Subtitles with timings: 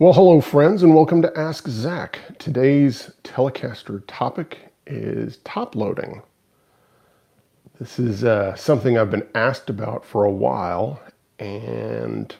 [0.00, 2.20] Well, hello, friends, and welcome to Ask Zac.
[2.38, 6.22] Today's Telecaster topic is top loading.
[7.78, 11.02] This is uh, something I've been asked about for a while,
[11.38, 12.34] and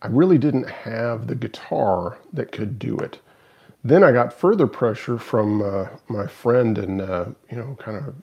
[0.00, 3.18] I really didn't have the guitar that could do it.
[3.84, 8.14] Then I got further pressure from uh, my friend and, uh, you know, kind of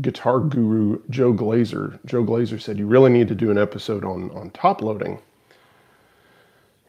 [0.00, 1.98] guitar guru Joe Glaser.
[2.06, 5.20] Joe Glaser said, You really need to do an episode on, on top loading.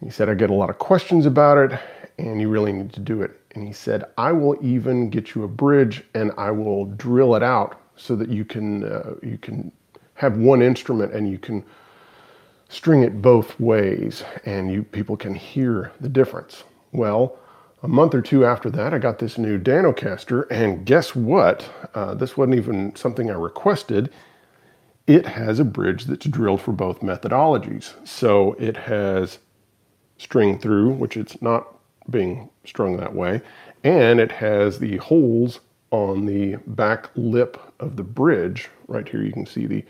[0.04, 1.80] He said, I get a lot of questions about it
[2.18, 3.40] and you really need to do it.
[3.56, 7.44] And he said, I will even get you a bridge and I will drill it
[7.44, 9.72] out so that you can, uh, you can
[10.16, 11.64] have one instrument and you can
[12.70, 16.64] string it both ways and you people can hear the difference.
[16.92, 17.38] Well,
[17.84, 21.70] a month or two after that, I got this new Danocaster, and guess what?
[21.94, 24.12] Uh, this wasn't even something I requested.
[25.06, 27.94] It has a bridge that's drilled for both methodologies.
[28.08, 29.38] So it has
[30.18, 31.68] string through, which it's not
[32.10, 33.42] being strung that way,
[33.84, 35.60] and it has the holes
[35.92, 38.70] on the back lip of the bridge.
[38.88, 39.84] Right here, you can see the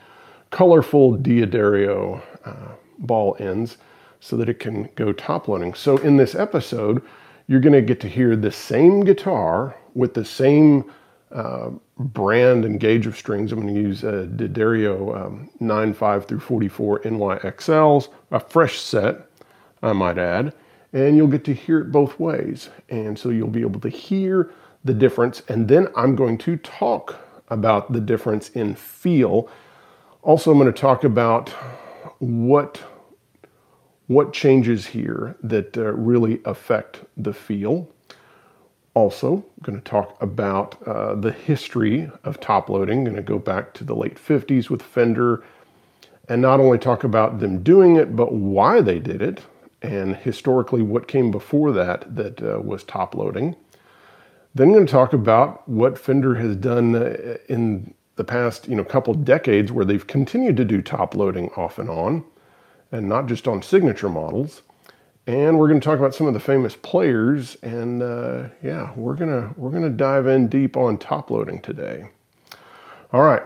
[0.52, 3.78] colorful D'Addario uh, ball ends
[4.20, 5.74] so that it can go top loading.
[5.74, 7.02] So in this episode,
[7.48, 10.92] you're going to get to hear the same guitar with the same
[11.32, 13.52] uh, brand and gauge of strings.
[13.52, 19.25] I'm going to use a D'Addario um, 9.5 through 44 NYXLs, a fresh set
[19.86, 20.54] I might add,
[20.94, 22.70] and you'll get to hear it both ways.
[22.90, 24.52] And so you'll be able to hear
[24.84, 25.42] the difference.
[25.48, 27.20] And then I'm going to talk
[27.50, 29.50] about the difference in feel.
[30.24, 31.50] Also, I'm going to talk about
[32.20, 32.82] what
[34.08, 37.90] what changes here that uh, really affect the feel.
[38.94, 43.00] Also, I'm going to talk about uh, the history of top loading.
[43.00, 45.44] I'm going to go back to the late 50s with Fender
[46.30, 49.42] and not only talk about them doing it, but why they did it
[49.82, 53.56] and historically what came before that that uh, was top loading.
[54.54, 58.76] Then I'm going to talk about what Fender has done uh, in the past, you
[58.76, 62.24] know, couple decades where they've continued to do top loading off and on,
[62.92, 64.62] and not just on signature models.
[65.28, 69.16] And we're going to talk about some of the famous players, and uh, yeah, we're
[69.16, 72.10] gonna we're gonna dive in deep on top loading today.
[73.12, 73.42] All right,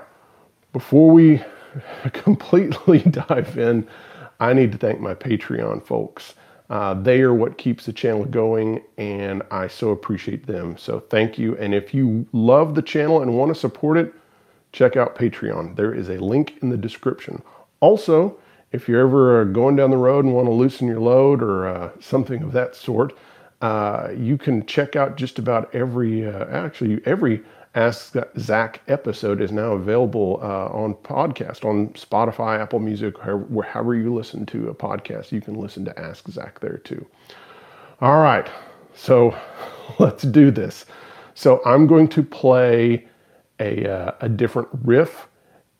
[0.73, 1.41] before we
[2.13, 3.87] completely dive in,
[4.39, 6.33] I need to thank my Patreon folks.
[6.69, 10.77] Uh, they are what keeps the channel going, and I so appreciate them.
[10.77, 11.57] So thank you.
[11.57, 14.13] And if you love the channel and want to support it,
[14.71, 15.75] check out Patreon.
[15.75, 17.41] There is a link in the description.
[17.79, 18.37] Also,
[18.71, 21.67] if you're ever uh, going down the road and want to loosen your load or
[21.67, 23.17] uh, something of that sort,
[23.61, 27.41] uh, you can check out just about every, uh, actually every
[27.75, 34.13] Ask Zac episode is now available uh, on podcast on Spotify, Apple Music, wherever you
[34.13, 35.31] listen to a podcast.
[35.31, 37.05] You can listen to Ask Zac there too.
[38.01, 38.49] All right,
[38.95, 39.37] so
[39.99, 40.87] let's do this.
[41.35, 43.07] So I'm going to play
[43.59, 45.27] a, uh, a different riff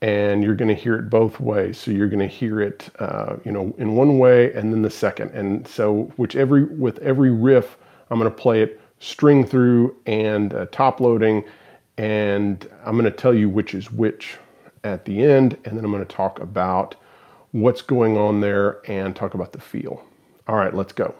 [0.01, 1.77] and you're going to hear it both ways.
[1.77, 4.89] So you're going to hear it, uh, you know, in one way and then the
[4.89, 5.31] second.
[5.31, 7.77] And so whichever with every riff,
[8.09, 11.43] I'm going to play it string through and uh, top loading
[11.99, 14.37] and I'm going to tell you which is which
[14.85, 16.95] at the end, and then I'm going to talk about
[17.51, 20.01] what's going on there and talk about the feel.
[20.47, 21.13] All right, let's go.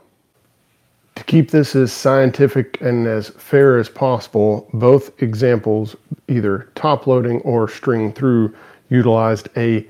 [1.16, 5.98] To keep this as scientific and as fair as possible, both examples,
[6.30, 8.56] either top loading or string through,
[8.88, 9.86] utilized a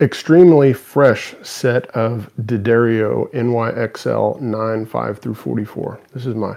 [0.00, 6.00] extremely fresh set of D'Addario NYXL 9, 5 through 44.
[6.14, 6.56] This is my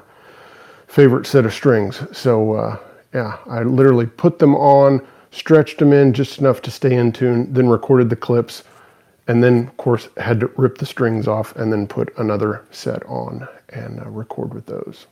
[0.87, 2.01] favorite set of strings.
[2.17, 2.77] So uh,
[3.13, 7.51] yeah, I literally put them on, stretched them in just enough to stay in tune,
[7.53, 8.63] then recorded the clips,
[9.27, 13.03] And then, of course, had to rip the strings off and then put another set
[13.07, 15.07] on and uh, record with those.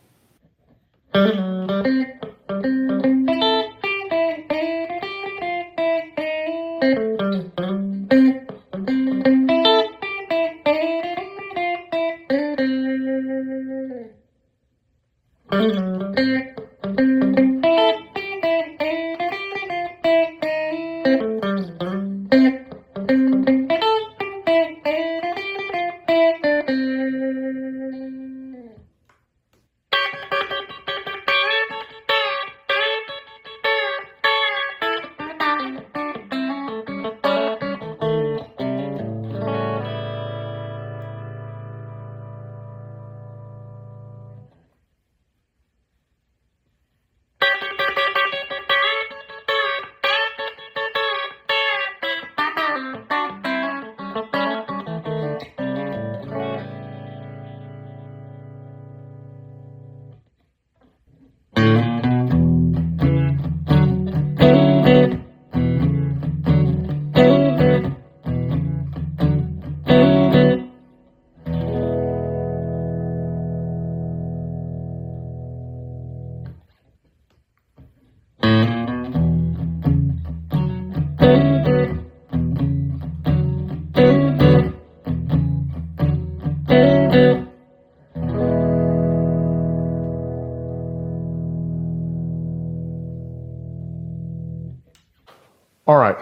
[95.87, 96.17] All right.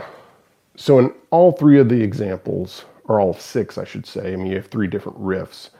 [0.75, 4.47] So in all three of the examples, or all six, I should say, I mean,
[4.47, 5.71] you have three different riffs.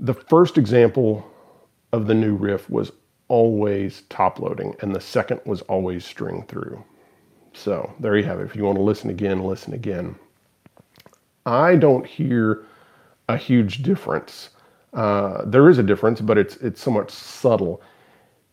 [0.00, 1.26] The first example
[1.92, 2.92] of the new riff was
[3.28, 6.84] always top loading, and the second was always string through.
[7.54, 8.44] So there you have it.
[8.44, 10.16] If you want to listen again, listen again.
[11.46, 12.64] I don't hear
[13.28, 14.50] a huge difference.
[14.92, 17.80] Uh, there is a difference, but it's it's somewhat subtle.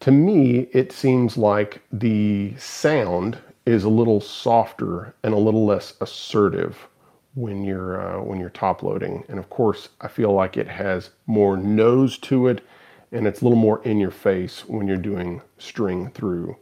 [0.01, 5.94] To me, it seems like the sound is a little softer and a little less
[6.01, 6.88] assertive
[7.36, 9.24] when you're uh, when you're top loading.
[9.30, 12.65] And of course, I feel like it has more nose to it,
[13.12, 16.57] and it's a little more in your face when you're doing string through.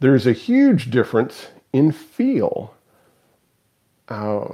[0.00, 2.74] There's a huge difference in feel,
[4.08, 4.48] uh,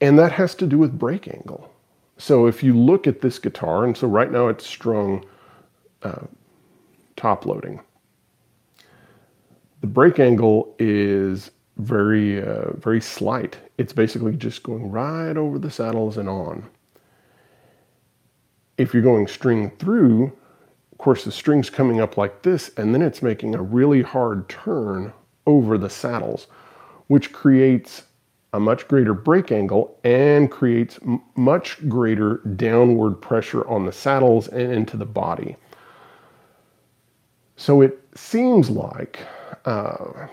[0.00, 1.72] and that has to do with break angle.
[2.18, 5.24] So if you look at this guitar, and so right now it's strung
[6.02, 6.26] uh,
[7.16, 7.80] top loading
[9.80, 13.56] the break angle is very, uh, very slight.
[13.78, 16.68] It's basically just going right over the saddles and on.
[18.76, 20.32] If you're going string through,
[20.92, 24.48] of course, the string's coming up like this, and then it's making a really hard
[24.48, 25.12] turn
[25.46, 26.48] over the saddles,
[27.06, 28.02] which creates
[28.52, 34.48] a much greater break angle and creates m- much greater downward pressure on the saddles
[34.48, 35.56] and into the body.
[37.56, 39.20] So it seems like
[39.64, 40.28] uh,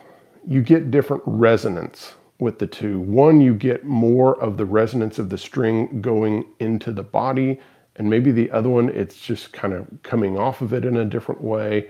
[0.47, 3.00] you get different resonance with the two.
[3.00, 7.59] One, you get more of the resonance of the string going into the body,
[7.95, 11.06] and maybe the other one, it's just kind of coming off of it in a
[11.06, 11.89] different way.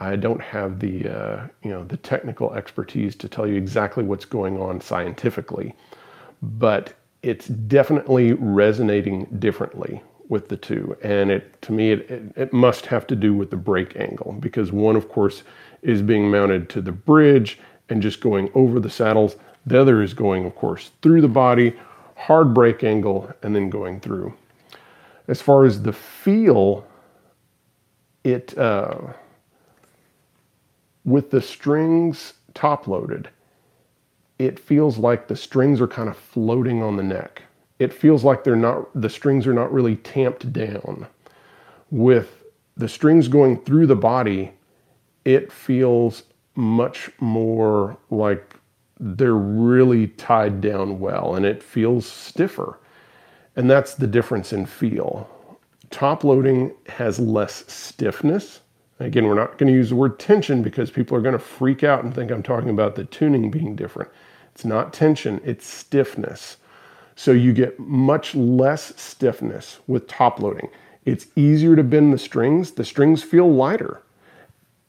[0.00, 4.24] I don't have the uh, you know the technical expertise to tell you exactly what's
[4.24, 5.74] going on scientifically,
[6.42, 10.96] but it's definitely resonating differently with the two.
[11.02, 14.32] And it to me it, it, it must have to do with the break angle
[14.40, 15.44] because one, of course,
[15.82, 17.58] is being mounted to the bridge
[17.88, 19.36] and just going over the saddles.
[19.66, 21.74] The other is going, of course, through the body,
[22.16, 24.34] hard break angle, and then going through.
[25.28, 26.86] As far as the feel,
[28.24, 28.98] it uh,
[31.04, 33.28] with the strings top loaded,
[34.38, 37.42] it feels like the strings are kind of floating on the neck.
[37.78, 41.06] It feels like they're not the strings are not really tamped down.
[41.90, 42.44] With
[42.76, 44.52] the strings going through the body,
[45.24, 46.24] it feels
[46.54, 48.56] much more like
[49.00, 52.78] they're really tied down well and it feels stiffer.
[53.56, 55.28] And that's the difference in feel.
[55.90, 58.60] Top loading has less stiffness.
[59.00, 61.82] Again, we're not going to use the word tension because people are going to freak
[61.82, 64.10] out and think I'm talking about the tuning being different.
[64.54, 66.58] It's not tension, it's stiffness.
[67.16, 70.68] So you get much less stiffness with top loading.
[71.04, 72.72] It's easier to bend the strings.
[72.72, 74.02] The strings feel lighter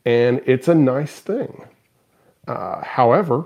[0.05, 1.65] and it's a nice thing.
[2.47, 3.45] Uh, however,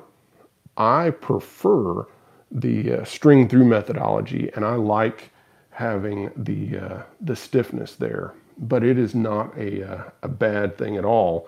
[0.76, 2.08] I prefer
[2.52, 5.32] the uh, string through methodology, and I like
[5.72, 8.34] having the uh, the stiffness there.
[8.58, 11.48] But it is not a uh, a bad thing at all.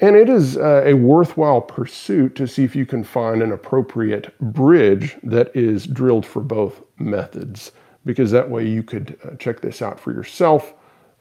[0.00, 4.36] And it is uh, a worthwhile pursuit to see if you can find an appropriate
[4.40, 7.72] bridge that is drilled for both methods,
[8.04, 10.74] because that way you could uh, check this out for yourself.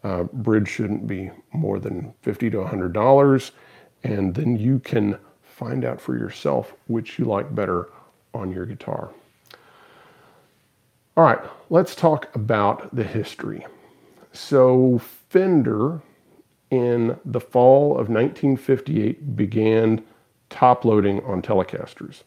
[0.03, 3.51] Uh, bridge shouldn't be more than 50 to $100,
[4.03, 7.89] and then you can find out for yourself which you like better
[8.33, 9.11] on your guitar.
[11.15, 13.65] All right, let's talk about the history.
[14.31, 16.01] So, Fender
[16.71, 20.03] in the fall of 1958 began
[20.49, 22.23] top loading on Telecasters.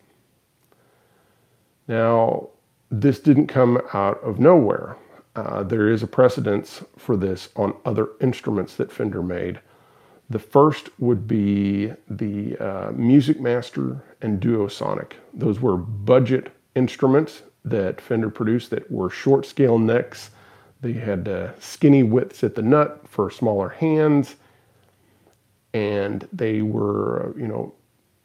[1.89, 2.49] Now,
[2.91, 4.97] this didn't come out of nowhere.
[5.37, 9.61] Uh, there is a precedence for this on other instruments that Fender made.
[10.29, 15.17] The first would be the uh, Musicmaster and Duo Sonic.
[15.33, 20.31] Those were budget instruments that Fender produced that were short scale necks
[20.81, 24.37] they had uh, skinny widths at the nut for smaller hands,
[25.73, 27.75] and they were, you know,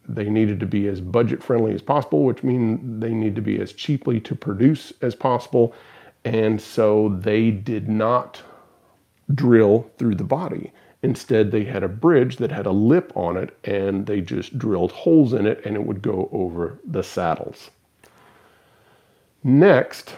[0.07, 3.59] they needed to be as budget friendly as possible, which means they need to be
[3.59, 5.73] as cheaply to produce as possible.
[6.23, 8.41] And so they did not
[9.33, 10.71] drill through the body.
[11.03, 14.91] Instead, they had a bridge that had a lip on it, and they just drilled
[14.91, 17.71] holes in it, and it would go over the saddles.
[19.43, 20.15] Next,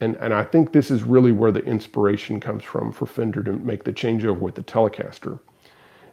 [0.00, 3.52] and, and I think this is really where the inspiration comes from for Fender to
[3.52, 5.40] make the changeover with the Telecaster,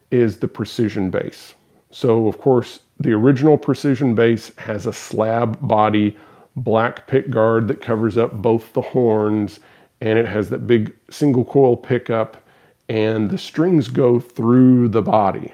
[0.09, 1.53] is the precision bass.
[1.91, 6.17] So, of course, the original precision bass has a slab body,
[6.55, 9.59] black pick guard that covers up both the horns,
[10.01, 12.43] and it has that big single coil pickup,
[12.87, 15.53] and the strings go through the body.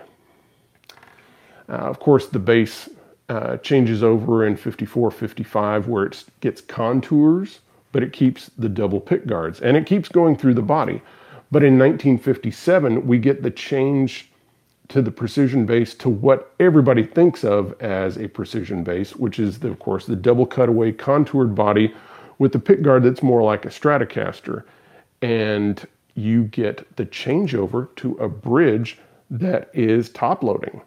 [1.68, 2.90] Uh, of course, the bass
[3.30, 7.60] uh, changes over in 54, 55, where it gets contours
[7.96, 11.02] but it keeps the double pick guards and it keeps going through the body.
[11.50, 14.30] But in 1957, we get the change
[14.90, 19.60] to the precision bass to what everybody thinks of as a precision bass, which is,
[19.60, 21.94] the, of course, the double cutaway contoured body
[22.38, 24.64] with the pick guard that's more like a Stratocaster.
[25.22, 28.98] And you get the changeover to a bridge
[29.30, 30.82] that is top loading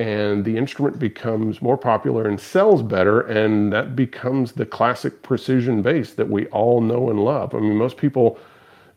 [0.00, 5.82] and the instrument becomes more popular and sells better and that becomes the classic precision
[5.82, 7.54] bass that we all know and love.
[7.54, 8.38] I mean most people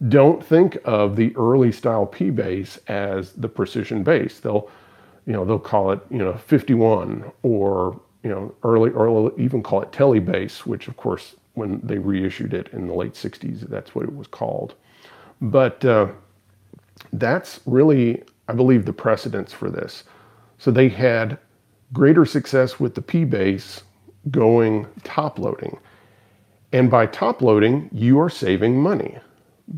[0.08, 4.40] don't think of the early style P bass as the precision bass.
[4.40, 4.70] They'll
[5.26, 9.82] you know they'll call it you know 51 or you know early or even call
[9.82, 13.96] it tele bass which of course when they reissued it in the late 60s that's
[13.96, 14.76] what it was called.
[15.42, 16.08] But uh,
[17.14, 20.04] that's really I believe the precedence for this.
[20.58, 21.38] So they had
[21.94, 23.84] greater success with the P bass
[24.32, 25.80] going top loading.
[26.74, 29.20] And by top loading, you are saving money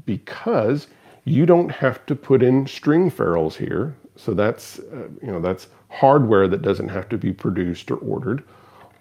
[0.06, 0.88] because
[1.26, 3.96] you don't have to put in string ferrules here.
[4.16, 8.44] So that's, uh, you know, that's hardware that doesn't have to be produced or ordered.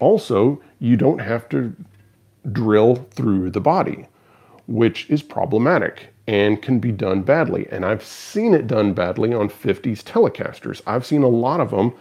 [0.00, 1.74] Also, you don't have to
[2.52, 4.06] drill through the body,
[4.66, 7.66] which is problematic and can be done badly.
[7.70, 10.80] And I've seen it done badly on 50s Telecasters.
[10.86, 11.92] I've seen a lot of them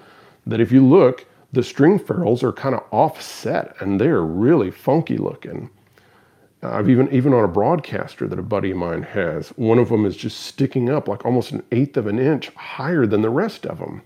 [0.46, 5.18] that if you look, the string ferrules are kind of offset and they're really funky
[5.18, 5.70] looking.
[6.63, 10.05] I've even even on a broadcaster that a buddy of mine has, one of them
[10.05, 13.65] is just sticking up like almost an eighth of an inch higher than the rest
[13.65, 14.01] of them.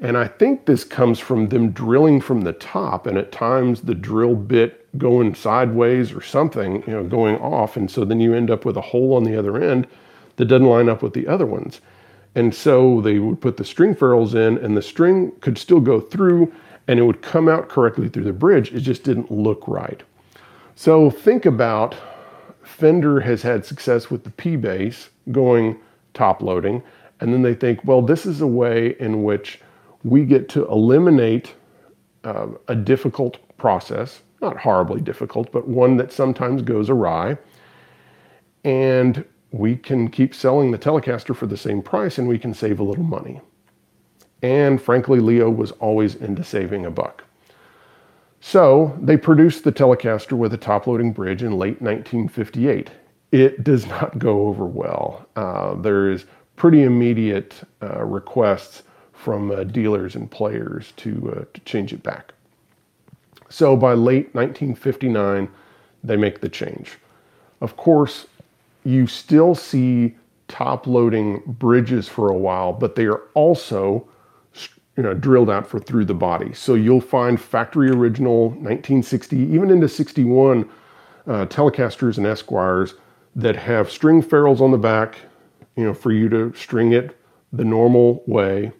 [0.00, 3.94] And I think this comes from them drilling from the top and at times the
[3.94, 7.76] drill bit going sideways or something, you know, going off.
[7.76, 9.86] And so then you end up with a hole on the other end
[10.36, 11.80] that doesn't line up with the other ones.
[12.34, 16.00] And so they would put the string ferrules in, and the string could still go
[16.00, 16.52] through
[16.88, 18.72] and it would come out correctly through the bridge.
[18.72, 20.02] It just didn't look right.
[20.76, 21.94] So think about
[22.62, 25.78] Fender has had success with the P bass going
[26.14, 26.82] top loading,
[27.20, 29.60] and then they think, well, this is a way in which
[30.02, 31.54] we get to eliminate
[32.24, 37.36] uh, a difficult process not horribly difficult, but one that sometimes goes awry.
[38.62, 42.78] And we can keep selling the Telecaster for the same price and we can save
[42.78, 43.40] a little money.
[44.42, 47.24] And frankly, Leo was always into saving a buck.
[48.46, 52.90] So they produced the Telecaster with a top loading bridge in late 1958.
[53.32, 55.26] It does not go over well.
[55.34, 58.82] Uh, there is pretty immediate uh, requests
[59.14, 62.34] from uh, dealers and players to, uh, to change it back.
[63.48, 65.48] So by late 1959,
[66.04, 66.98] they make the change.
[67.62, 68.26] Of course,
[68.84, 70.16] you still see
[70.48, 74.06] top loading bridges for a while, but they are also
[74.96, 76.52] you know, drilled out for through the body.
[76.52, 80.68] So you'll find factory original 1960, even into 61
[81.26, 82.94] uh, Telecasters and Esquires
[83.34, 85.18] that have string ferrules on the back,
[85.76, 87.16] you know, for you to string it
[87.52, 88.72] the normal way,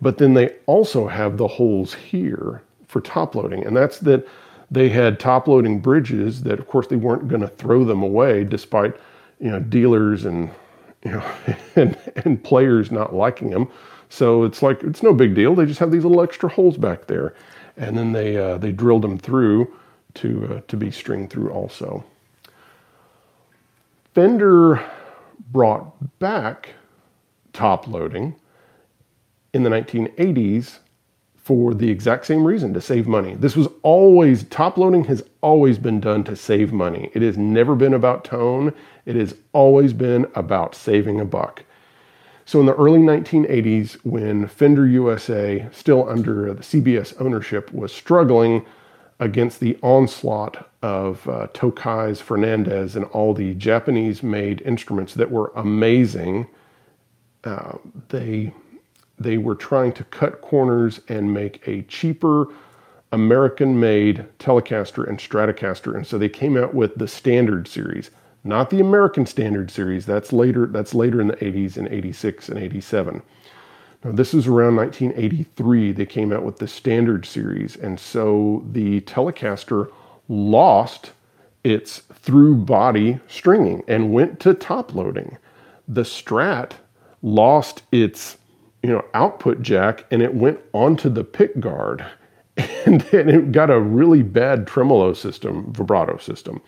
[0.00, 3.64] but then they also have the holes here for top loading.
[3.64, 4.26] And that's that
[4.70, 8.44] they had top loading bridges that of course they weren't going to throw them away
[8.44, 8.94] despite,
[9.40, 10.50] you know, dealers and,
[11.04, 11.24] you know,
[11.76, 13.68] and, and players not liking them.
[14.08, 15.54] So it's like, it's no big deal.
[15.54, 17.34] They just have these little extra holes back there.
[17.76, 19.72] And then they, uh, they drilled them through
[20.14, 22.04] to, uh, to be stringed through also.
[24.14, 24.84] Fender
[25.50, 26.70] brought back
[27.52, 28.36] top loading
[29.52, 30.78] in the 1980s
[31.44, 33.34] for the exact same reason to save money.
[33.34, 37.10] This was always, top loading has always been done to save money.
[37.12, 38.72] It has never been about tone,
[39.04, 41.64] it has always been about saving a buck.
[42.46, 48.66] So in the early 1980s, when Fender USA, still under the CBS ownership, was struggling
[49.20, 55.52] against the onslaught of uh, Tokai's Fernandes and all the Japanese made instruments that were
[55.56, 56.46] amazing,
[57.44, 58.52] uh, they,
[59.18, 62.48] they were trying to cut corners and make a cheaper
[63.12, 65.94] American made Telecaster and Stratocaster.
[65.96, 68.10] And so they came out with the standard series,
[68.44, 70.06] not the American standard series.
[70.06, 73.22] That's later, that's later in the 80s in 86 and 87.
[74.04, 75.92] Now, this is around 1983.
[75.92, 77.76] They came out with the standard series.
[77.76, 79.90] And so the Telecaster
[80.28, 81.12] lost
[81.64, 85.38] its through body stringing and went to top loading.
[85.88, 86.72] The Strat
[87.22, 88.36] lost its
[88.82, 92.04] you know output jack and it went onto the pick guard
[92.84, 96.60] and then it got a really bad tremolo system vibrato system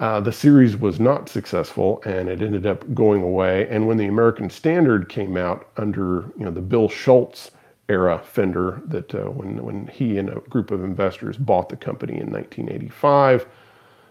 [0.00, 3.68] uh, the series was not successful and it ended up going away.
[3.68, 7.52] And when the American Standard came out under you know the Bill Schultz
[7.88, 12.14] era Fender, that uh, when when he and a group of investors bought the company
[12.14, 13.46] in 1985,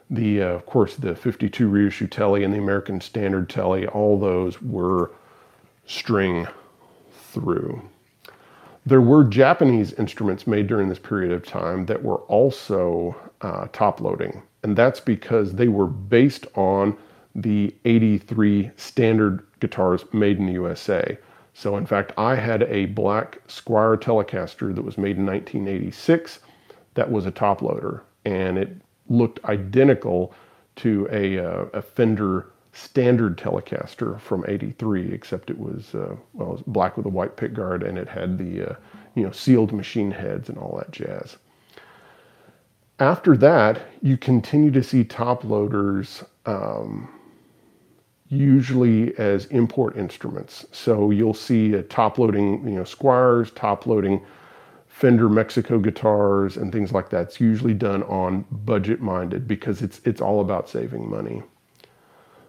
[0.10, 4.62] the uh, of course the 52 reissue Telly and the American Standard Telly, all those
[4.62, 5.12] were
[5.86, 6.48] string
[7.12, 7.82] through.
[8.86, 14.00] There were Japanese instruments made during this period of time that were also uh, top
[14.00, 14.44] loading.
[14.63, 16.97] And that's because they were based on
[17.36, 21.17] the 83 standard guitars made in the USA.
[21.54, 26.39] So, in fact, I had a black Squier Telecaster that was made in 1986
[26.95, 28.76] that was a top loader, and it
[29.10, 30.34] looked identical
[30.78, 36.52] to a, uh, a Fender standard Telecaster from 83, except it was, uh, well, it
[36.54, 38.76] was black with a white pickguard and it had the, uh,
[39.13, 41.38] you know, sealed machine heads and all that jazz.
[42.99, 47.10] After that, you continue to see top loaders um,
[48.29, 50.65] usually as import instruments.
[50.71, 54.23] So you'll see a top loading, you know, Squiers, top loading
[54.88, 57.23] Fender Mexico guitars and things like that.
[57.23, 61.41] It's usually done on budget minded because it's it's all about saving money.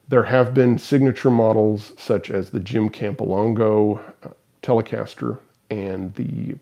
[0.08, 4.28] There have been signature models such as the Jim Campilongo uh,
[4.62, 5.38] Telecaster
[5.70, 6.56] and the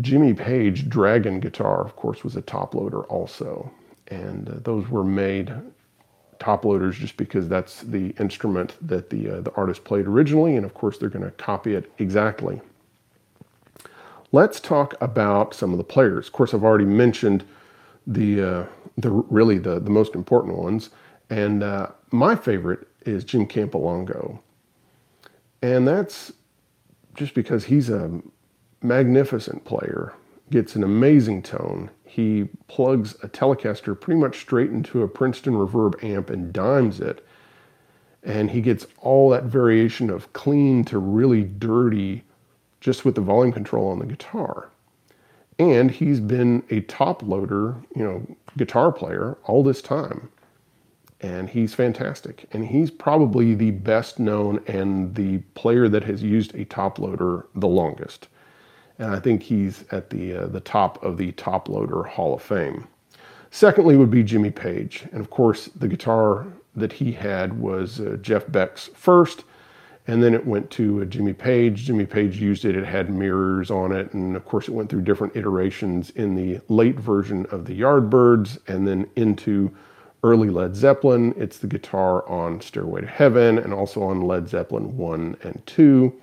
[0.00, 3.70] Jimmy Page Dragon guitar, of course, was a top loader also.
[4.08, 5.52] And uh, those were made
[6.38, 10.56] top loaders just because that's the instrument that the, uh, the artist played originally.
[10.56, 12.60] And of course, they're going to copy it exactly.
[14.32, 16.26] Let's talk about some of the players.
[16.26, 17.44] Of course, I've already mentioned
[18.06, 18.66] the, uh,
[18.98, 20.90] the really the, the most important ones.
[21.30, 24.38] And uh, my favorite is Jim Campilongo.
[25.62, 26.32] And that's
[27.14, 28.20] just because he's a
[28.82, 30.14] magnificent player,
[30.50, 31.90] gets an amazing tone.
[32.04, 37.26] He plugs a Telecaster pretty much straight into a Princeton reverb amp and dimes it.
[38.22, 42.24] And he gets all that variation of clean to really dirty
[42.80, 44.70] just with the volume control on the guitar.
[45.58, 50.28] And he's been a top loader, you know, guitar player all this time.
[51.20, 52.46] And he's fantastic.
[52.52, 57.46] And he's probably the best known and the player that has used a top loader
[57.54, 58.28] the longest
[58.98, 62.42] and I think he's at the uh, the top of the top loader Hall of
[62.42, 62.86] Fame.
[63.50, 68.18] Secondly, would be Jimmy Page, and of course, the guitar that he had was uh,
[68.20, 69.44] Jeff Beck's first,
[70.06, 71.84] and then it went to uh, Jimmy Page.
[71.84, 75.02] Jimmy Page used it; it had mirrors on it, and of course, it went through
[75.02, 79.74] different iterations in the late version of the Yardbirds, and then into
[80.22, 81.34] early Led Zeppelin.
[81.36, 86.14] It's the guitar on Stairway to Heaven, and also on Led Zeppelin one and two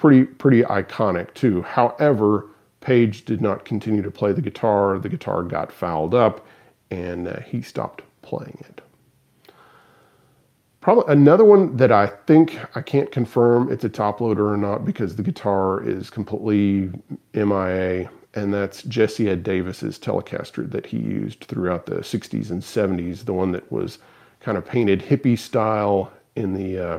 [0.00, 1.62] pretty pretty iconic too.
[1.62, 2.46] However,
[2.80, 4.98] Page did not continue to play the guitar.
[4.98, 6.46] The guitar got fouled up,
[6.90, 8.80] and uh, he stopped playing it.
[10.80, 14.86] Probably another one that I think I can't confirm it's a top loader or not
[14.86, 16.90] because the guitar is completely
[17.34, 23.26] MIA, and that's Jesse Ed Davis's Telecaster that he used throughout the 60s and 70s,
[23.26, 23.98] the one that was
[24.40, 26.98] kind of painted hippie style in the uh,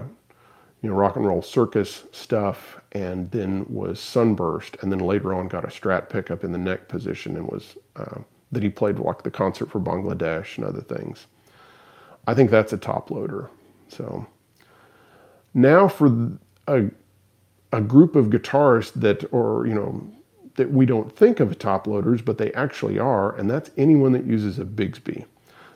[0.83, 5.47] you know, rock and roll circus stuff, and then was Sunburst, and then later on
[5.47, 8.19] got a Strat pickup in the neck position and was uh,
[8.51, 11.27] that he played like the concert for Bangladesh and other things.
[12.27, 13.49] I think that's a top loader.
[13.88, 14.25] So
[15.54, 16.89] now for a,
[17.71, 20.06] a group of guitarists that, or you know,
[20.56, 24.25] that we don't think of top loaders, but they actually are, and that's anyone that
[24.25, 25.25] uses a Bigsby.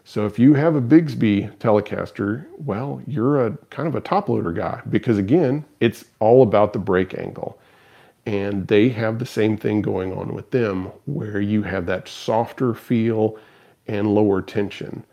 [0.08, 4.54] So if you have a Bigsby Telecaster, well, you're a kind of a top loader
[4.54, 7.60] guy because again, it's all about the break angle.
[8.28, 12.76] And they have the same thing going on with them where you have that softer
[12.76, 13.40] feel
[13.88, 15.04] and lower tension.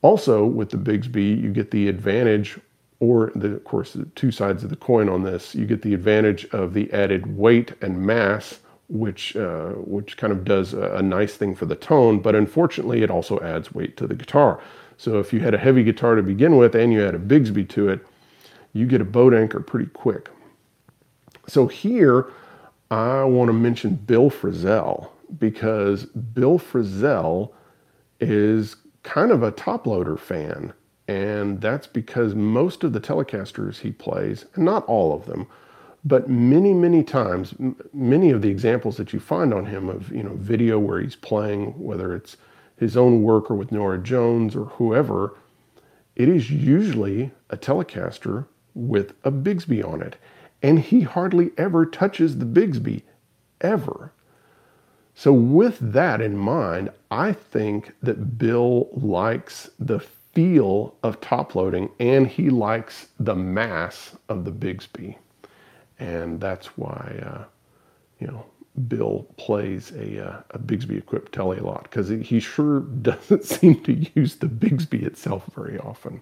[0.00, 2.58] Also, with the Bigsby, you get the advantage,
[2.98, 5.92] or the, of course, the two sides of the coin on this, you get the
[5.92, 11.02] advantage of the added weight and mass which uh, which kind of does a, a,
[11.02, 14.60] nice thing for the tone, but unfortunately it also adds weight to the guitar.
[14.96, 17.68] So if you had a heavy guitar to begin with and you add a Bigsby
[17.70, 18.04] to it,
[18.72, 20.28] you get a boat anchor pretty quick.
[21.46, 22.30] So here
[22.90, 27.52] I want to mention Bill Frisell because Bill Frisell
[28.18, 30.72] is kind of a top loader fan.
[31.06, 35.46] And that's because most of the Telecasters he plays, and not all of them,
[36.04, 37.54] but many, many times,
[37.92, 41.16] many of the examples that you find on him of you know video where he's
[41.16, 42.36] playing, whether it's
[42.76, 45.34] his own work or with Norah Jones or whoever,
[46.16, 50.16] it is usually a Telecaster with a Bigsby on it,
[50.62, 53.02] and he hardly ever touches the Bigsby,
[53.60, 54.12] ever.
[55.14, 61.90] So with that in mind, I think that Bill likes the feel of top loading
[61.98, 65.16] and he likes the mass of the Bigsby
[66.00, 67.44] and that's why uh,
[68.18, 68.44] you know
[68.88, 73.80] Bill plays a, uh, a Bigsby equipped tele a lot because he sure doesn't seem
[73.82, 76.20] to use the Bigsby itself very often.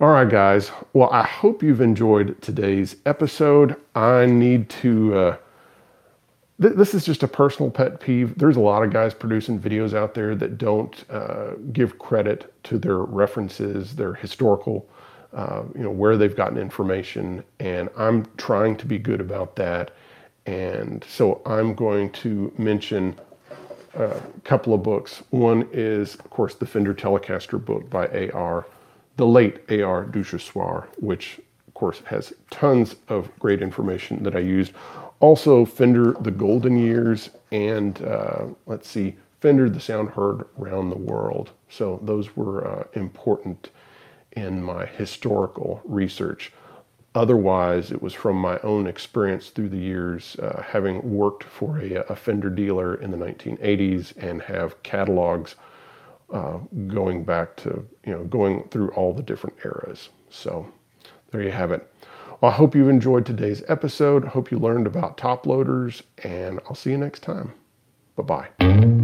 [0.00, 0.72] All right, guys.
[0.92, 3.76] Well, I hope you've enjoyed today's episode.
[3.94, 5.16] I need to.
[5.16, 5.36] Uh,
[6.60, 8.36] th- this is just a personal pet peeve.
[8.36, 12.78] There's a lot of guys producing videos out there that don't uh, give credit to
[12.78, 14.88] their references, their historical
[15.34, 19.90] uh, you know, where they've gotten information, and I'm trying to be good about that.
[20.46, 23.18] And so I'm going to mention
[23.94, 25.22] a couple of books.
[25.30, 28.66] One is, of course, the Fender Telecaster book by A.R.,
[29.16, 30.04] the late A.R.
[30.04, 34.72] Duchossoir, which, of course, has tons of great information that I used.
[35.20, 40.98] Also, Fender The Golden Years, and uh, let's see, Fender The Sound Heard around the
[40.98, 41.50] World.
[41.68, 43.70] So those were uh, important
[44.36, 46.52] in my historical research.
[47.14, 51.94] Otherwise, it was from my own experience through the years, uh, having worked for a,
[52.08, 55.54] a, Fender dealer in the 1980s and have catalogs
[56.32, 60.08] uh, going back to, you know, going through all the different eras.
[60.28, 60.66] So
[61.30, 61.88] there you have it.
[62.40, 64.24] Well, I hope you enjoyed today's episode.
[64.24, 67.54] Hope you learned about top loaders, and I'll see you next time.
[68.16, 69.03] Bye bye.